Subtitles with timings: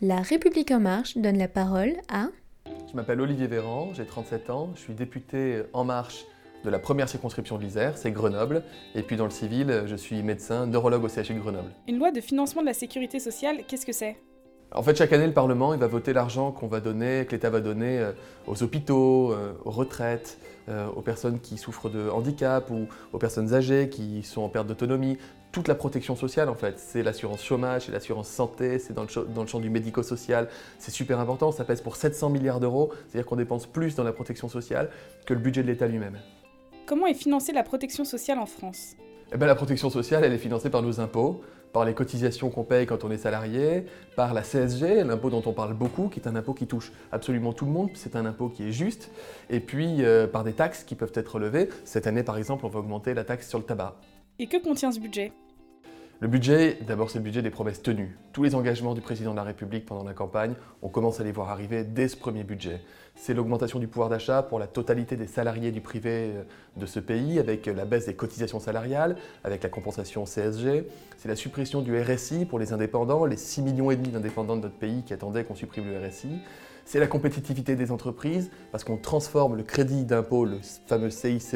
[0.00, 2.28] La République en marche donne la parole à...
[2.88, 6.24] Je m'appelle Olivier Véran, j'ai 37 ans, je suis député En Marche
[6.64, 8.62] de la première circonscription de l'Isère, c'est Grenoble,
[8.94, 11.72] et puis dans le civil, je suis médecin, neurologue au CHU de Grenoble.
[11.88, 14.16] Une loi de financement de la sécurité sociale, qu'est-ce que c'est?
[14.74, 17.60] En fait, chaque année, le Parlement va voter l'argent qu'on va donner, que l'État va
[17.60, 18.12] donner euh,
[18.46, 20.38] aux hôpitaux, euh, aux retraites,
[20.68, 24.66] euh, aux personnes qui souffrent de handicap ou aux personnes âgées qui sont en perte
[24.66, 25.16] d'autonomie.
[25.52, 29.40] Toute la protection sociale, en fait, c'est l'assurance chômage, c'est l'assurance santé, c'est dans, dans,
[29.40, 30.48] le champ du médico-social.
[30.78, 34.12] C'est super important, ça pèse pour 700 milliards d'euros, c'est-à-dire qu'on dépense plus dans la
[34.12, 34.90] protection sociale
[35.24, 36.18] que le budget de l'État lui-même.
[36.84, 38.96] Comment est financée la protection sociale en France?
[39.32, 41.42] Eh bien, La protection sociale, elle est financée par nos impôts,
[41.72, 43.84] par les cotisations qu'on paye quand on est salarié,
[44.16, 47.52] par la CSG, l'impôt dont on parle beaucoup, qui est un impôt qui touche absolument
[47.52, 49.10] tout le monde, c'est un impôt qui est juste,
[49.50, 51.68] et puis euh, par des taxes qui peuvent être relevées.
[51.84, 53.96] Cette année, par exemple, on va augmenter la taxe sur le tabac.
[54.38, 55.32] Et que contient ce budget?
[56.20, 58.18] Le budget, d'abord c'est le budget des promesses tenues.
[58.32, 61.30] Tous les engagements du président de la République pendant la campagne, on commence à les
[61.30, 62.80] voir arriver dès ce premier budget.
[63.14, 66.42] C'est l'augmentation du pouvoir d'achat pour la totalité des salariés du privé euh,
[66.76, 70.88] de ce pays, avec la baisse des cotisations salariales, avec la compensation CSG.
[71.18, 75.04] C'est la suppression du RSI pour les indépendants, les 6 millions d'indépendants de notre pays
[75.04, 76.40] qui attendaient qu'on supprime le RSI.
[76.88, 81.54] C'est la compétitivité des entreprises, parce qu'on transforme le crédit d'impôt, le fameux CICE,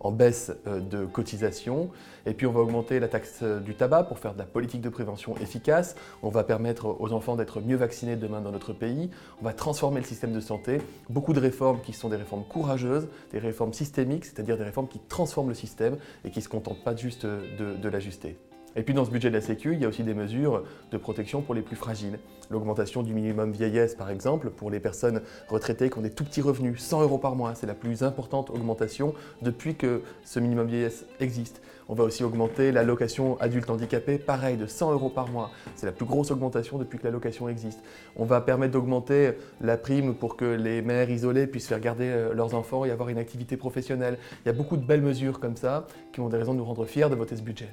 [0.00, 1.90] en baisse euh, de cotisation.
[2.26, 4.80] Et puis on va augmenter la taxe euh, du tabac pour faire de la politique
[4.80, 5.94] de prévention efficace.
[6.22, 9.10] On va permettre aux enfants d'être mieux vaccinés demain dans notre pays.
[9.40, 10.80] On va transformer le système de santé.
[11.08, 15.00] Beaucoup de réformes qui sont des réformes courageuses, des réformes systémiques, c'est-à-dire des réformes qui
[15.08, 18.36] transforment le système et qui ne se contentent pas juste de, de l'ajuster.
[18.74, 20.96] Et puis dans ce budget de la Sécu, il y a aussi des mesures de
[20.96, 22.18] protection pour les plus fragiles.
[22.50, 26.40] L'augmentation du minimum vieillesse, par exemple, pour les personnes retraitées qui ont des tout petits
[26.40, 31.04] revenus, 100 euros par mois, c'est la plus importante augmentation depuis que ce minimum vieillesse
[31.20, 31.60] existe.
[31.88, 35.50] On va aussi augmenter l'allocation adulte handicapé, pareil, de 100 euros par mois.
[35.74, 37.80] C'est la plus grosse augmentation depuis que l'allocation existe.
[38.16, 42.34] On va permettre d'augmenter la prime pour que les mères isolées puissent faire garder euh,
[42.34, 44.18] leurs enfants et avoir une activité professionnelle.
[44.44, 46.64] Il y a beaucoup de belles mesures comme ça qui ont des raisons de nous
[46.64, 47.68] rendre fiers de voter ce budget.